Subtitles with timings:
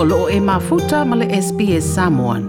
[0.00, 2.46] o loo e mafuta ma le SPS Samoan.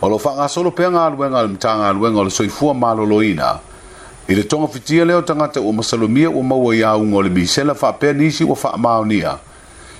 [0.00, 3.54] O FA whanga solo pe ngā luenga le mtanga luenga o le soifua mā loloina.
[4.28, 8.12] I tonga fitia leo tangata o masalomia o maua i aungo le misela wha pe
[8.12, 9.38] nisi o wha maonia.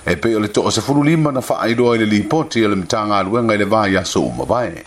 [0.05, 2.75] E pe o le se furu lima na FA airoa i le lipoti o le
[2.75, 4.85] mtanga luenga i le vai aso o mawae.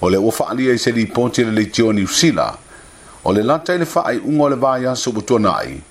[0.00, 2.54] O le o wha lia i se lipoti i le leitio ni usila.
[3.24, 5.82] O lata i le ai ungo le vai aso o tuanai.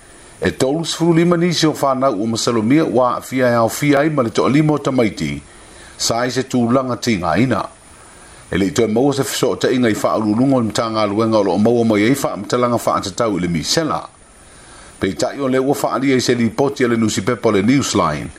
[0.41, 4.23] e tolu sifulu lima nisi o whanau o masalomia wa afia e au fia ima
[4.23, 5.41] le toa limo tamaiti
[5.97, 7.63] sa e se tūlanga ti ngā ina.
[8.51, 10.69] E le ito e maua se fiso o te inga i wha alu lungo i
[10.69, 13.11] mta ngā luenga o lo o maua mai e i wha am talanga wha ata
[13.11, 13.99] tau i le mi sela.
[14.99, 17.51] Pe i tai o le ua wha ali e se li poti ale nusi pepo
[17.51, 18.29] le newsline.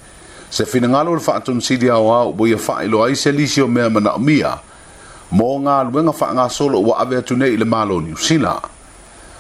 [0.49, 3.13] Se fina ngalo le wha atun sidi au au bo i a wha ilo ai
[3.15, 4.57] se li si o mea mana o mia.
[5.31, 7.61] Mo ngā luenga wha ngā solo ua ave atune i le malo niusina.
[7.61, 8.55] Mo ngā luenga wha ngā solo ua ave atune i le malo niusina.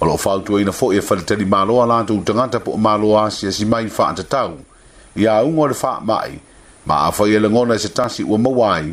[0.00, 2.58] o lo fa tu ina fo e fa tani ma lo ala tu tanga ta
[2.60, 4.52] po ma lo si si mai fa ta tau
[5.24, 6.38] ya u ngor fa mai
[6.88, 8.86] ma a fo ye ngona e se tasi u ma wai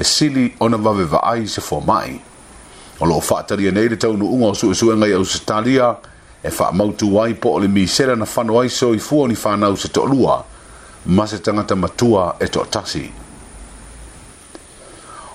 [0.00, 2.10] e sili ona va ve va ai se fo mai
[3.02, 5.12] o lo fa tari e nei le tau no u ngor su e su ngai
[5.16, 5.88] au se talia
[6.40, 8.98] e fa mau tu wai po le mi se na fa no ai so i
[8.98, 10.36] fu ni fa na u se to lua
[11.16, 13.06] ma se tanga ta matua e to tasi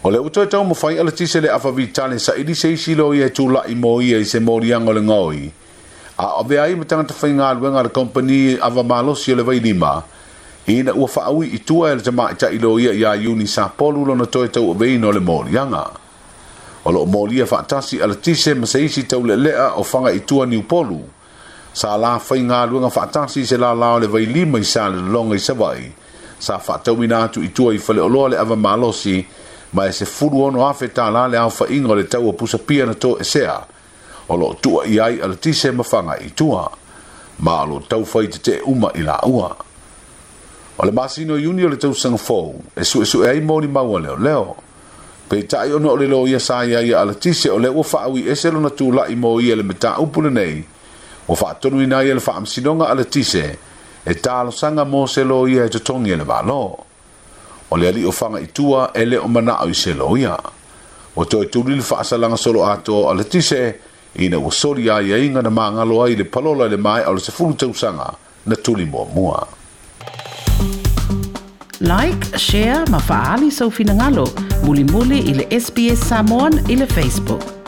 [0.03, 2.93] O le utoe tau mawhai ala tise le awha vitane sa iri e se isi
[2.95, 5.49] lo ia tū la imo ia i se moriango le ngoi.
[6.17, 9.59] A obe ai ma tangata whai ngā lueng ala kompani awa malo si le vai
[9.59, 10.01] lima.
[10.67, 13.11] I na ua wha awi i tua ala e tama i ta ilo ia ia
[13.15, 15.83] iuni sa polu lo na toe tau a vei no le moriango.
[16.85, 20.15] O lo moria wha atasi ala tise ma se isi tau le lea o whanga
[20.15, 21.01] i tua ni polu.
[21.73, 24.63] Sa la whai ngā lueng a wha atasi se la lao le vai lima i
[24.63, 25.91] sa le longa i sabai.
[26.39, 29.19] Sa wha tau i nātu i tua i whale o loa le awa malo si
[29.19, 29.38] ala
[29.73, 32.33] ma e se fulu ono afe ta la le au fa'inga o le tau a
[32.33, 33.61] pusa pia na tō e sea,
[34.27, 36.69] o lo tua i ai ala ti se mawhanga i tua,
[37.45, 39.55] ma alo tau fai te te uma i la ua.
[40.77, 43.69] O le masino i le tau sanga fōu, e su e su e ai mōni
[43.69, 44.55] maua leo leo,
[45.27, 47.83] pe tai ono o le loo ia sāi ai ala ti se o le ua
[47.91, 50.65] wha'au i ese lona tū la i mō i ele me tā upule nei,
[51.27, 53.45] o wha tonu i nai ele wha am sinonga ala ti se,
[54.03, 56.88] e tā alo sanga mō se loo ia e tatongi ele wā loo.
[57.71, 60.35] o le ali o fanga i tua e le o mana o i se loia.
[61.15, 63.75] O toi le whaasalanga solo ato a le tise
[64.17, 67.31] ina o sori e inga na maangalo ai le palola le mai o le se
[67.31, 67.53] fulu
[68.45, 69.47] na tuli mua mua.
[71.81, 74.25] Like, share, mafaali sau so finangalo,
[74.63, 77.58] muli muli ile SBS Samoan ile Facebook.